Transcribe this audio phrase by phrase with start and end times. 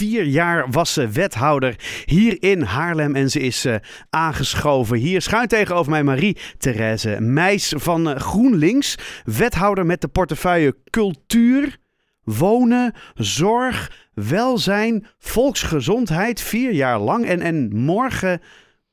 [0.00, 3.14] vier jaar was ze wethouder hier in Haarlem.
[3.14, 3.74] En ze is uh,
[4.10, 4.98] aangeschoven.
[4.98, 8.94] Hier schuin tegenover mij Marie-Therese Meijs van uh, GroenLinks.
[9.24, 11.76] Wethouder met de portefeuille cultuur,
[12.22, 16.40] wonen, zorg, welzijn, volksgezondheid.
[16.40, 17.26] Vier jaar lang.
[17.26, 18.40] En, en morgen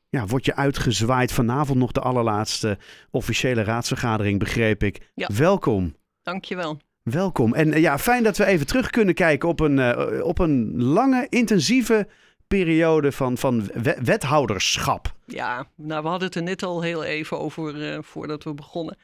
[0.10, 1.32] ja, word je uitgezwaaid.
[1.32, 2.78] Vanavond nog de allerlaatste
[3.12, 5.12] officiële raadsvergadering, begreep ik.
[5.14, 5.30] Ja.
[5.34, 5.96] Welkom.
[6.24, 6.80] Dankjewel.
[7.12, 7.54] Welkom.
[7.54, 10.84] En uh, ja, fijn dat we even terug kunnen kijken op een, uh, op een
[10.84, 12.08] lange, intensieve
[12.48, 13.70] periode van, van
[14.02, 15.14] wethouderschap.
[15.26, 18.98] Ja, nou, we hadden het er net al heel even over uh, voordat we begonnen.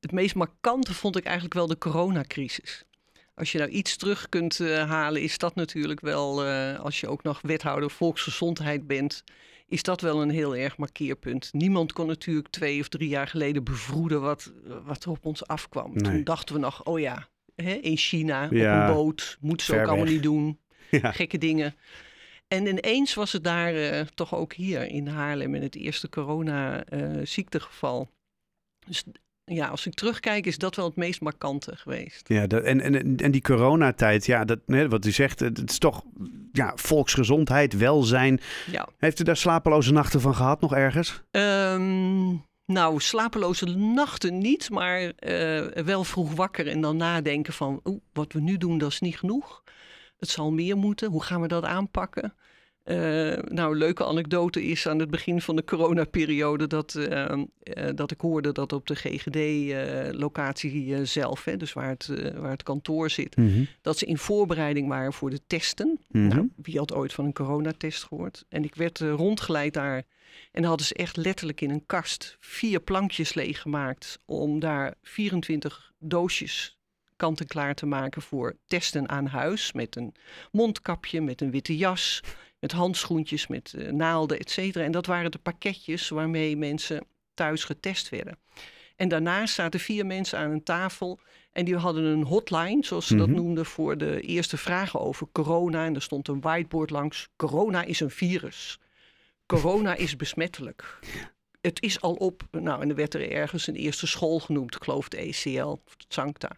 [0.00, 2.84] Het meest markante vond ik eigenlijk wel de coronacrisis.
[3.38, 6.44] Als je nou iets terug kunt halen, is dat natuurlijk wel,
[6.76, 9.24] als je ook nog wethouder volksgezondheid bent,
[9.68, 11.52] is dat wel een heel erg markeerpunt.
[11.52, 14.52] Niemand kon natuurlijk twee of drie jaar geleden bevroeden wat,
[14.84, 15.92] wat er op ons afkwam.
[15.92, 16.02] Nee.
[16.02, 19.80] Toen dachten we nog, oh ja, hè, in China, ja, op een boot, moeten ze
[19.80, 20.58] ook allemaal niet doen.
[20.90, 21.12] Ja.
[21.12, 21.74] Gekke dingen.
[22.46, 28.10] En ineens was het daar uh, toch ook hier in Haarlem in het eerste corona-ziektegeval.
[28.86, 29.04] Dus
[29.48, 32.28] ja, als ik terugkijk, is dat wel het meest markante geweest.
[32.28, 36.02] Ja, dat, en, en, en die coronatijd, ja, dat, wat u zegt, het is toch
[36.52, 38.40] ja, volksgezondheid, welzijn.
[38.70, 38.88] Ja.
[38.98, 41.22] Heeft u daar slapeloze nachten van gehad, nog ergens?
[41.30, 48.00] Um, nou, slapeloze nachten niet, maar uh, wel vroeg wakker en dan nadenken van, oeh,
[48.12, 49.62] wat we nu doen, dat is niet genoeg.
[50.18, 51.10] Het zal meer moeten.
[51.10, 52.34] Hoe gaan we dat aanpakken?
[52.90, 52.96] Uh,
[53.44, 57.36] nou, een leuke anekdote is aan het begin van de coronaperiode dat, uh, uh,
[57.94, 63.10] dat ik hoorde dat op de GGD-locatie zelf, hè, dus waar het, waar het kantoor
[63.10, 63.66] zit, mm -hmm.
[63.82, 66.00] dat ze in voorbereiding waren voor de testen.
[66.08, 66.28] Mm -hmm.
[66.28, 68.44] nou, wie had ooit van een coronatest gehoord?
[68.48, 70.02] En ik werd rondgeleid daar
[70.52, 76.78] en hadden ze echt letterlijk in een kast vier plankjes leeggemaakt om daar 24 doosjes
[77.16, 80.14] kant-en-klaar te maken voor testen aan huis met een
[80.52, 82.22] mondkapje, met een witte jas
[82.60, 84.84] met handschoentjes, met uh, naalden, et cetera.
[84.84, 87.04] En dat waren de pakketjes waarmee mensen
[87.34, 88.38] thuis getest werden.
[88.96, 91.20] En daarnaast zaten vier mensen aan een tafel
[91.52, 93.28] en die hadden een hotline, zoals ze mm -hmm.
[93.28, 95.84] dat noemden, voor de eerste vragen over corona.
[95.84, 97.28] En er stond een whiteboard langs.
[97.36, 98.78] Corona is een virus.
[99.46, 100.98] Corona is besmettelijk.
[101.60, 102.42] Het is al op.
[102.50, 105.96] Nou, en er werd er ergens een eerste school genoemd, ik geloof de ECL, of
[105.96, 106.50] de Sancta.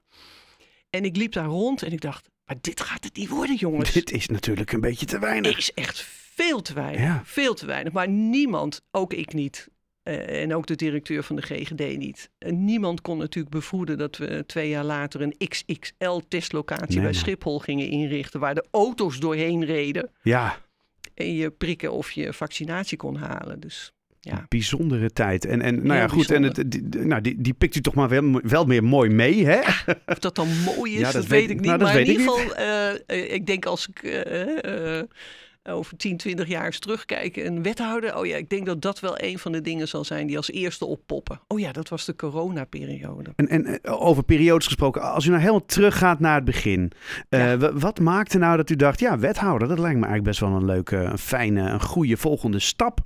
[0.90, 3.92] En ik liep daar rond en ik dacht, maar dit gaat het niet worden, jongens.
[3.92, 5.58] Dit is natuurlijk een beetje te weinig.
[5.58, 6.02] Is echt
[6.34, 7.00] veel te weinig.
[7.00, 7.22] Ja.
[7.24, 7.92] Veel te weinig.
[7.92, 9.68] Maar niemand, ook ik niet,
[10.04, 12.30] uh, en ook de directeur van de GGD niet.
[12.38, 17.58] Uh, niemand kon natuurlijk bevroeden dat we twee jaar later een XXL-testlocatie nee, bij Schiphol
[17.58, 18.40] gingen inrichten.
[18.40, 20.10] Waar de auto's doorheen reden.
[20.22, 20.60] Ja.
[21.14, 23.60] En je prikken of je vaccinatie kon halen.
[23.60, 24.46] Dus ja.
[24.48, 25.44] Bijzondere tijd.
[25.44, 26.26] En, en nou ja, goed.
[26.26, 26.50] Bijzonder.
[26.50, 29.46] En het, die, nou, die, die pikt u toch maar wel, wel meer mooi mee,
[29.46, 29.60] hè?
[30.06, 31.66] Of dat dan mooi is, dat, dat, weet ik niet.
[31.66, 32.58] Nou, maar in ieder geval,
[33.16, 35.02] uh, ik denk als ik uh,
[35.62, 38.16] over 10, 20 jaar eens terugkijken, een wethouder.
[38.16, 40.50] Oh ja, ik denk dat dat wel een van de dingen zal zijn die als
[40.50, 41.40] eerste oppoppen.
[41.48, 43.32] Oh ja, dat was de coronaperiode.
[43.36, 46.92] En, en over periodes gesproken, als u nou helemaal teruggaat naar het begin.
[47.28, 47.56] Ja.
[47.56, 50.50] Uh, wat maakte nou dat u dacht, ja, wethouder, dat lijkt me eigenlijk best wel
[50.50, 53.00] een leuke, een fijne, een goede volgende stap.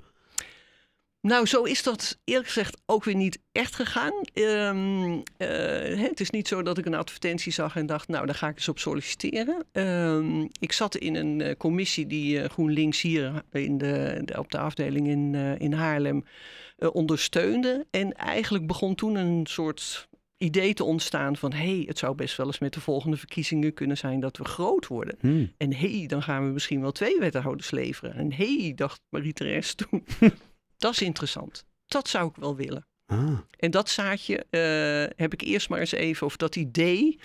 [1.25, 4.13] Nou, zo is dat eerlijk gezegd ook weer niet echt gegaan.
[4.33, 5.23] Um, uh,
[6.07, 8.55] het is niet zo dat ik een advertentie zag en dacht, nou, daar ga ik
[8.55, 9.65] eens op solliciteren.
[9.71, 14.51] Um, ik zat in een uh, commissie die uh, GroenLinks hier in de, de, op
[14.51, 16.25] de afdeling in, in Haarlem
[16.91, 17.85] ondersteunde.
[17.91, 20.07] En eigenlijk begon toen een soort
[20.37, 21.53] idee te ontstaan van...
[21.53, 24.45] hé, hey, het zou best wel eens met de volgende verkiezingen kunnen zijn dat we
[24.45, 25.15] groot worden.
[25.19, 25.51] Hmm.
[25.57, 28.13] En hé, hey, dan gaan we misschien wel twee wethouders leveren.
[28.13, 30.05] En hé, hey, dacht Marie-Therese toen...
[30.77, 31.65] Dat is interessant.
[31.85, 32.87] Dat zou ik wel willen.
[33.05, 33.37] Ah.
[33.59, 37.19] En dat zaadje uh, heb ik eerst maar eens even, of dat idee,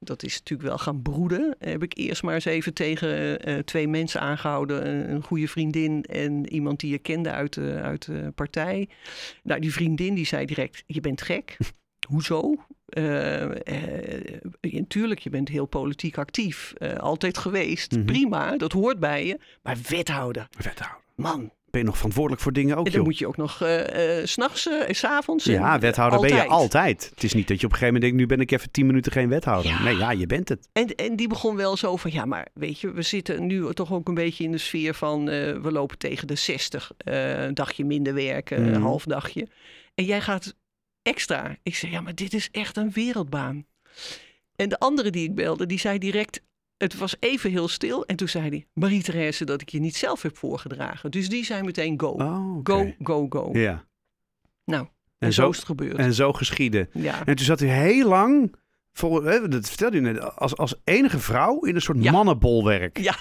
[0.00, 3.88] dat is natuurlijk wel gaan broeden, heb ik eerst maar eens even tegen uh, twee
[3.88, 4.88] mensen aangehouden.
[4.88, 8.88] Een, een, goede vriendin en iemand die je kende uit de, uit de partij.
[9.42, 11.56] Nou, die vriendin die zei direct, je bent gek.
[12.08, 12.54] Hoezo?
[12.88, 13.50] Uh,
[14.60, 16.74] natuurlijk, je bent heel politiek actief.
[16.98, 17.92] altijd geweest.
[17.92, 18.06] Mm -hmm.
[18.06, 19.38] Prima, dat hoort bij je.
[19.62, 20.48] Maar wethouder.
[20.58, 20.98] Wethouder.
[21.14, 24.18] Man, ben je nog verantwoordelijk voor dingen ook, En dan moet je ook nog uh,
[24.18, 25.44] uh, s'nachts en uh, s'avonds.
[25.44, 26.34] Ja, wethouder altijd.
[26.34, 27.10] ben je altijd.
[27.14, 28.86] Het is niet dat je op een gegeven moment denkt, nu ben ik even tien
[28.86, 29.70] minuten geen wethouder.
[29.70, 29.82] Ja.
[29.82, 30.68] Nee, ja, je bent het.
[30.72, 33.92] En, en die begon wel zo van, ja, maar weet je, we zitten nu toch
[33.92, 36.90] ook een beetje in de sfeer van, we lopen tegen de 60.
[36.96, 38.74] een dagje minder werken, mm.
[38.74, 39.48] een half dagje.
[39.94, 40.54] En jij gaat
[41.02, 41.56] extra.
[41.62, 43.66] Ik zei, ja, maar dit is echt een wereldbaan.
[44.56, 46.40] En de andere die ik belde, die zei direct,
[46.78, 48.06] het was even heel stil.
[48.06, 51.10] En toen zei hij, Marie-Therese, dat ik je niet zelf heb voorgedragen.
[51.10, 52.08] Dus die zei meteen go.
[52.08, 52.96] Oh, okay.
[53.02, 53.58] Go, go, go.
[53.58, 53.84] Ja.
[54.64, 55.96] Nou, en, en zo, zo, is het gebeurd.
[55.96, 56.88] En zo geschieden.
[56.92, 57.26] Ja.
[57.26, 58.54] En toen zat hij heel lang,
[58.92, 62.12] voor, dat vertelde u net, als, als enige vrouw in een soort ja.
[62.12, 62.98] mannenbolwerk.
[62.98, 63.16] Ja.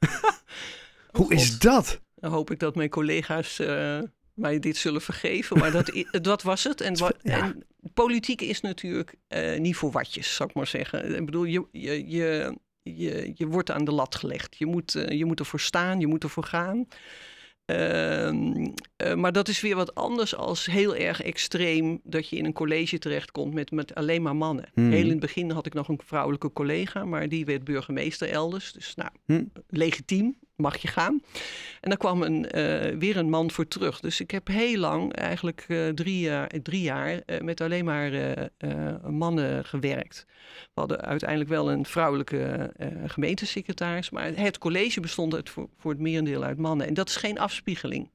[1.10, 2.00] Hoe is dat?
[2.14, 3.98] Dan hoop ik dat mijn collega's uh,
[4.34, 5.58] mij dit zullen vergeven.
[5.58, 6.80] Maar dat, dat was het.
[6.80, 11.16] En, en politiek is natuurlijk uh, niet voor watjes, zou ik maar zeggen.
[11.16, 14.56] Ik bedoel, je, je, je, je, je wordt aan de lat gelegd.
[14.58, 16.86] Je moet, uh, je moet ervoor staan, je moet ervoor gaan.
[17.64, 18.66] Ehm,
[19.04, 22.52] uh, maar dat is weer wat anders als heel erg extreem dat je in een
[22.52, 24.64] college terechtkomt met, met alleen maar mannen.
[24.74, 24.90] Hmm.
[24.90, 28.72] Heel in het begin had ik nog een vrouwelijke collega, maar die werd burgemeester elders.
[28.72, 29.52] Dus nou, Hmm.
[29.68, 31.22] legitiem, mag je gaan.
[31.80, 34.00] En daar kwam een, uh, weer een man voor terug.
[34.00, 38.12] Dus ik heb heel lang, eigenlijk uh, drie jaar, jaar uh, met alleen maar
[39.10, 40.26] mannen gewerkt.
[40.74, 42.72] We hadden uiteindelijk wel een vrouwelijke
[43.06, 46.86] gemeentesecretaris, maar het college bestond voor, voor het merendeel uit mannen.
[46.86, 48.08] En dat is geen afspiegeling.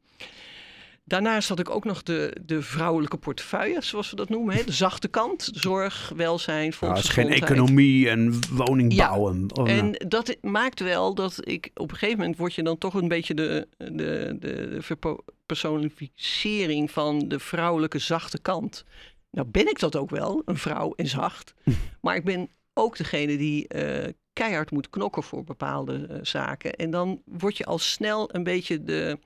[1.07, 4.55] Daarnaast had ik ook nog de, de vrouwelijke portefeuille, zoals we dat noemen.
[4.55, 4.63] Hè?
[4.63, 7.27] De zachte kant, zorg, welzijn, volksgezondheid.
[7.27, 9.33] Ja, het is geen economie en woningbouw.
[9.33, 9.45] Ja.
[9.53, 12.93] Oh, en dat maakt wel dat ik op een gegeven moment word je dan toch
[12.93, 18.85] een beetje de, de, de, de personificering van de vrouwelijke zachte kant.
[19.31, 21.53] Nou ben ik dat ook wel, een vrouw en zacht.
[22.01, 26.73] maar ik ben ook degene die uh, keihard moet knokken voor bepaalde uh, zaken.
[26.73, 29.19] En dan word je al snel een beetje de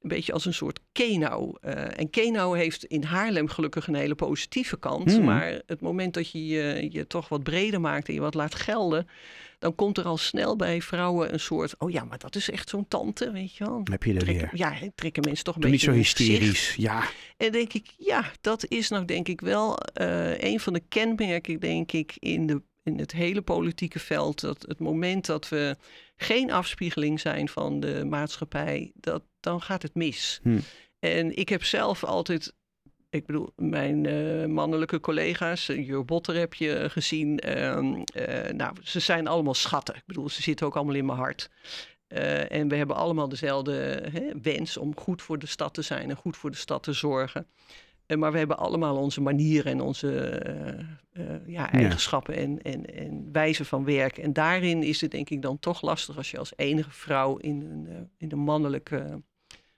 [0.00, 1.56] een beetje als een soort Kenau.
[1.64, 5.12] Uh, en Kenau heeft in Haarlem gelukkig een hele positieve kant.
[5.12, 5.24] Hmm.
[5.24, 8.54] Maar het moment dat je, je je toch wat breder maakt en je wat laat
[8.54, 9.08] gelden,
[9.58, 12.68] dan komt er al snel bij vrouwen een soort, oh ja, maar dat is echt
[12.68, 13.80] zo'n tante, weet je wel.
[13.84, 14.50] Heb je er weer.
[14.52, 17.04] Ja, trekken mensen toch een Doe niet beetje zo hysterisch, ja.
[17.36, 21.60] En denk ik, ja, dat is nou denk ik wel uh, een van de kenmerken,
[21.60, 25.76] denk ik, in de in het hele politieke veld, dat het moment dat we
[26.16, 30.40] geen afspiegeling zijn van de maatschappij, dat, dan gaat het mis.
[30.42, 30.58] Hm.
[30.98, 32.54] En ik heb zelf altijd,
[33.10, 37.78] ik bedoel, mijn uh, mannelijke collega's, uh, Jur Botter heb je gezien, uh,
[38.50, 39.94] nou, ze zijn allemaal schatten.
[39.94, 41.50] Ik bedoel, ze zitten ook allemaal in mijn hart.
[42.48, 43.72] En we hebben allemaal dezelfde
[44.12, 46.92] hè, wens om goed voor de stad te zijn en goed voor de stad te
[46.92, 47.46] zorgen.
[48.06, 50.42] Uh, maar we hebben allemaal onze manieren en onze
[51.18, 52.40] uh, ja, eigenschappen ja.
[52.40, 54.18] En, en, en wijze van werk.
[54.18, 57.60] En daarin is het denk ik dan toch lastig als je als enige vrouw in
[57.60, 59.22] een, in de mannelijke,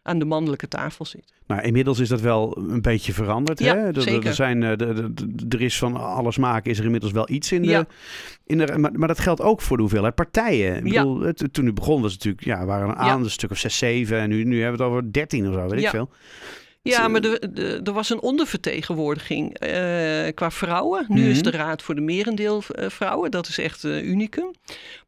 [0.02, 1.32] aan de mannelijke tafel zit.
[1.46, 3.58] Nou, inmiddels is dat wel een beetje veranderd.
[3.58, 3.92] Ja, hè?
[3.92, 4.26] Er, zeker.
[4.28, 5.10] Er, zijn, er,
[5.48, 7.68] er is van alles maken, is er inmiddels wel iets in de.
[7.68, 7.86] Ja.
[8.46, 10.76] In de maar, maar dat geldt ook voor de hoeveelheid partijen.
[10.76, 13.50] Ik bedoel, het, toen u begon was het natuurlijk, ja, waren een aan een stuk
[13.50, 14.18] of zes, zeven.
[14.18, 15.86] En nu, nu hebben we het over dertien of zo, weet Ja.
[15.86, 16.10] ik veel.
[16.90, 21.04] Ja, maar de, de, er was een ondervertegenwoordiging eh, qua vrouwen.
[21.08, 21.30] Nu Mhm.
[21.30, 23.30] is de raad voor de merendeel eh, vrouwen.
[23.30, 24.50] Dat is echt uh, unicum.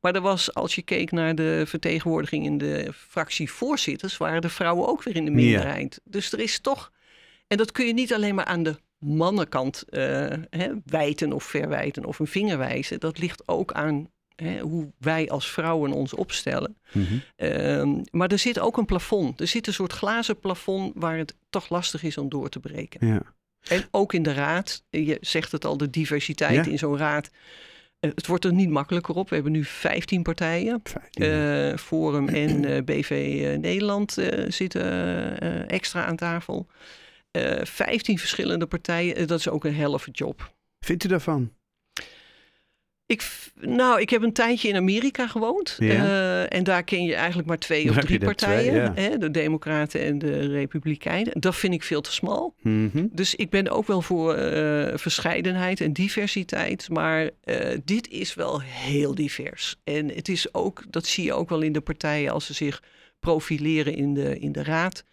[0.00, 4.16] Maar er was, als je keek naar de vertegenwoordiging in de fractievoorzitters...
[4.16, 6.00] waren de vrouwen ook weer in de minderheid.
[6.04, 6.90] Dus er is toch...
[7.46, 9.84] En dat kun je niet alleen maar aan de mannenkant
[10.50, 13.00] hè, wijten of verwijten of een vinger wijzen.
[13.00, 16.76] Dat ligt ook aan hè, hoe wij als vrouwen ons opstellen.
[16.92, 17.14] Mhm.
[17.36, 19.40] Um, maar er zit ook een plafond.
[19.40, 23.06] Er zit een soort glazen plafond waar het toch lastig is om door te breken.
[23.06, 23.22] Ja.
[23.68, 26.70] En ook in de raad, je zegt het al, de diversiteit Ja.
[26.70, 27.30] in zo'n raad.
[28.00, 29.28] Uh, het wordt er niet makkelijker op.
[29.28, 30.80] We hebben nu 15 partijen.
[30.82, 31.24] 15.
[31.24, 33.10] Uh, Forum en uh, BV
[33.60, 36.66] Nederland uh, zitten extra aan tafel.
[37.62, 40.54] 15 verschillende partijen, dat is ook een helft job.
[40.78, 41.52] Vindt u daarvan?
[43.10, 45.76] Ik, nou, ik heb een tijdje in Amerika gewoond.
[45.78, 46.04] Ja.
[46.04, 48.92] Uh, en daar ken je eigenlijk maar twee of drie je partijen.
[48.92, 49.10] twee, ja.
[49.10, 51.40] hè, de Democraten en de Republikeinen.
[51.40, 52.54] Dat vind ik veel te smal.
[52.60, 53.06] Mhm.
[53.12, 56.88] Dus ik ben ook wel voor uh, verscheidenheid en diversiteit.
[56.88, 59.76] Maar uh, dit is wel heel divers.
[59.84, 62.82] En het is ook, dat zie je ook wel in de partijen als ze zich
[63.20, 65.04] profileren in de, in de raad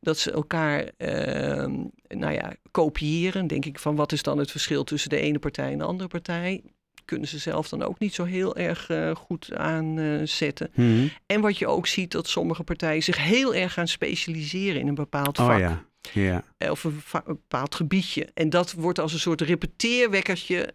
[0.00, 1.66] dat ze elkaar uh,
[2.08, 3.46] nou ja, kopiëren.
[3.46, 6.08] Denk ik van wat is dan het verschil tussen de ene partij en de andere
[6.08, 6.62] partij?
[7.04, 10.70] Kunnen ze zelf dan ook niet zo heel erg uh, goed aanzetten.
[10.74, 11.10] Mm -hmm.
[11.26, 14.94] En wat je ook ziet, dat sommige partijen zich heel erg gaan specialiseren in een
[14.94, 15.50] bepaald vak.
[15.50, 15.84] Oh, ja.
[16.12, 16.42] Ja.
[16.70, 18.28] Of een, een, bepaald gebiedje.
[18.34, 20.70] En dat wordt als een soort repeteerwekkertje,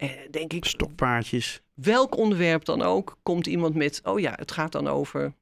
[0.00, 0.64] uh, denk ik.
[0.64, 1.62] Stokpaardjes.
[1.74, 5.32] Welk onderwerp dan ook, komt iemand met, oh ja, het gaat dan over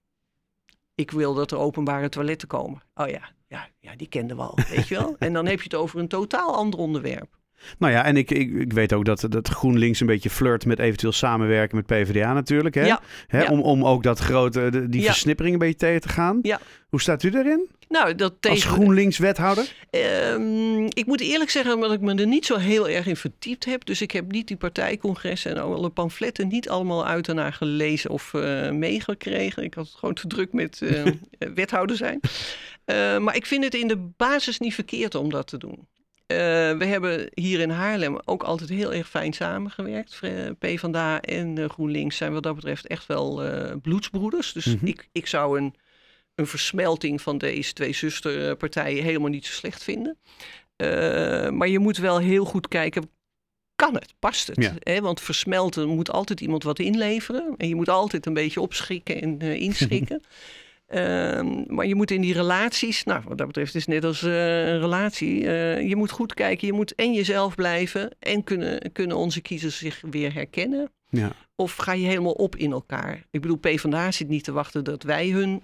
[0.96, 2.82] ik wil dat er openbare toiletten komen.
[2.94, 5.16] Oh ja, ja, ja die kenden we al, weet je wel.
[5.26, 7.38] En dan heb je het over een totaal ander onderwerp.
[7.78, 10.78] Nou ja, en ik, ik, ik weet ook dat, dat GroenLinks een beetje flirt met
[10.78, 12.74] eventueel samenwerken met PvdA natuurlijk.
[12.74, 12.86] Hè?
[12.86, 13.42] Ja, hè?
[13.42, 13.50] ja.
[13.50, 15.06] Om, om ook dat grote, de, die Ja.
[15.06, 16.40] versnippering een beetje tegen te gaan.
[16.88, 17.68] Hoe staat u daarin?
[17.88, 18.56] Nou, dat tegen...
[18.56, 19.72] Als GroenLinks-wethouder?
[19.90, 23.64] Ehm, ik moet eerlijk zeggen dat ik me er niet zo heel erg in verdiept
[23.64, 23.84] heb.
[23.84, 28.10] Dus ik heb niet die partijcongressen en alle pamfletten niet allemaal uit en naar gelezen
[28.10, 29.62] of uh, meegekregen.
[29.62, 31.06] Ik had het gewoon te druk met uh,
[31.54, 32.20] wethouder zijn.
[32.86, 35.86] Uh, maar ik vind het in de basis niet verkeerd om dat te doen.
[36.26, 40.20] We hebben hier in Haarlem ook altijd heel erg fijn samengewerkt.
[40.58, 43.42] PvdA en GroenLinks zijn wat dat betreft echt wel
[43.82, 44.52] bloedsbroeders.
[44.52, 44.86] Dus mhm.
[44.86, 45.74] ik, ik zou een,
[46.34, 50.18] een versmelting van deze twee zusterpartijen helemaal niet zo slecht vinden.
[51.56, 53.10] maar je moet wel heel goed kijken,
[53.76, 54.14] kan het?
[54.18, 54.72] Past het?
[54.82, 55.00] Ja.
[55.00, 57.54] Want versmelten moet altijd iemand wat inleveren.
[57.56, 60.22] En je moet altijd een beetje opschrikken en uh, inschikken.
[60.86, 64.22] Ehm, maar je moet in die relaties, nou wat dat betreft is het net als
[64.22, 65.42] uh, een relatie.
[65.42, 69.78] Uh, je moet goed kijken, je moet en jezelf blijven en kunnen, kunnen onze kiezers
[69.78, 70.90] zich weer herkennen.
[71.08, 71.32] Ja.
[71.56, 73.26] Of ga je helemaal op in elkaar?
[73.30, 75.62] Ik bedoel, PvdA zit niet te wachten dat wij hun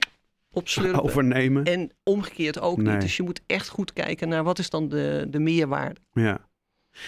[0.52, 1.02] opslurpen.
[1.08, 1.64] Overnemen.
[1.64, 3.00] En omgekeerd ook niet.
[3.00, 6.00] Dus je moet echt goed kijken naar wat is dan de, de meerwaarde.
[6.12, 6.50] Ja.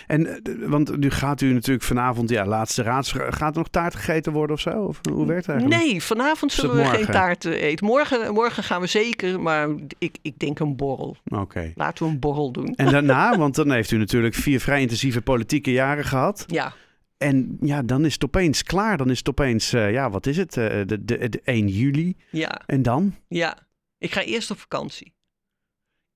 [0.06, 3.12] En, eh, want nu gaat u natuurlijk vanavond, ja, laatste raads.
[3.12, 4.70] Gaat er nog taart gegeten worden of zo?
[4.70, 5.82] Of hoe werkt het eigenlijk?
[5.82, 7.86] Nee, vanavond zullen we geen taart eh, eten.
[7.86, 11.16] Morgen, morgen gaan we zeker, maar ik, ik denk een borrel.
[11.24, 11.72] Oké.
[11.74, 12.74] Laten we een borrel doen.
[12.74, 16.44] En daarna, want dan heeft u natuurlijk vier vrij intensieve politieke jaren gehad.
[16.46, 16.72] Ja.
[17.16, 18.96] En ja, dan is het opeens klaar.
[18.96, 20.52] Dan is het opeens, uh, ja, wat is het?
[20.52, 22.16] de, de, de 1 juli.
[22.30, 22.62] Ja.
[22.66, 23.14] En dan?
[23.28, 23.58] Ja,
[23.98, 25.12] ik ga eerst op vakantie.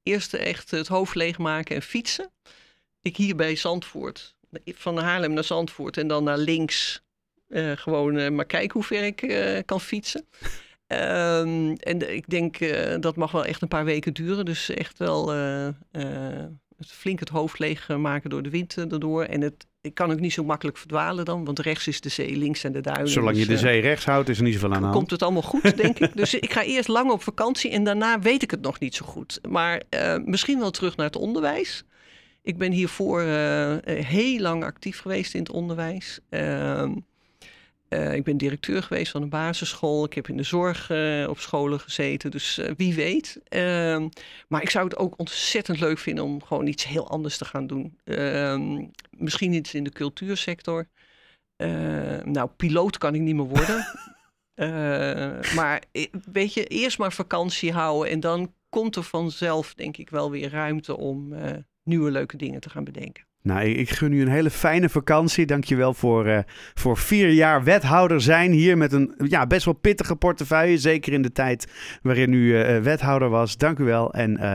[0.03, 2.31] Eerst echt het hoofd leegmaken en fietsen
[3.09, 4.35] ik hier bij Zandvoort,
[4.65, 7.03] van Haarlem naar Zandvoort en dan naar links,
[7.49, 10.25] uh, gewoon uh, maar kijken hoe ver ik uh, kan fietsen.
[10.87, 12.59] Um, en ik denk
[13.03, 14.45] dat mag wel echt een paar weken duren.
[14.45, 15.33] Dus echt wel
[16.87, 19.25] flink het hoofd leeg maken door de wind erdoor.
[19.25, 22.37] En het, ik kan ook niet zo makkelijk verdwalen dan, want rechts is de zee,
[22.37, 23.09] links zijn de duinen.
[23.09, 24.97] Zolang je dus, de zee rechts houdt, is er niet zoveel aan de hand.
[24.97, 26.17] Komt het allemaal goed, denk ik.
[26.17, 29.07] Dus ik ga eerst lang op vakantie en daarna weet ik het nog niet zo
[29.07, 29.41] goed.
[29.49, 29.83] Maar
[30.25, 31.85] misschien wel terug naar het onderwijs.
[32.49, 36.21] Ik ben hiervoor uh, heel lang actief geweest in het onderwijs.
[36.31, 36.89] Uh,
[37.89, 40.05] uh, ik ben directeur geweest van een basisschool.
[40.05, 40.91] Ik heb in de zorg
[41.29, 42.31] op scholen gezeten.
[42.31, 43.41] Dus wie weet.
[43.49, 44.09] Ehm,
[44.49, 47.67] maar ik zou het ook ontzettend leuk vinden om gewoon iets heel anders te gaan
[47.67, 47.99] doen.
[48.05, 50.89] Ehm, misschien iets in de cultuursector.
[52.25, 53.87] nou, piloot kan ik niet meer worden.
[55.59, 55.83] maar
[56.33, 60.51] weet je, eerst maar vakantie houden en dan komt er vanzelf, denk ik, wel weer
[60.51, 61.35] ruimte om
[61.89, 63.27] nieuwe leuke dingen te gaan bedenken.
[63.43, 65.47] Nou, ik gun u een hele fijne vakantie.
[65.47, 66.39] Dankjewel voor, uh,
[66.75, 70.79] voor vier jaar wethouder zijn hier met een ja, best wel pittige portefeuille.
[70.79, 73.57] Zeker in de tijd waarin u uh, wethouder was.
[73.57, 74.55] Dank u wel en uh,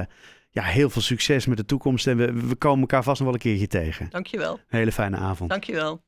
[0.49, 2.07] ja, heel veel succes met de toekomst.
[2.07, 4.07] En we, we komen elkaar vast nog wel een keertje tegen.
[4.09, 4.59] Dankjewel.
[4.67, 5.49] Hele fijne avond.
[5.49, 6.03] Dankjewel.